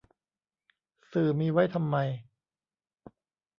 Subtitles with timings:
[1.11, 1.97] สื่อมีไว้ทำไม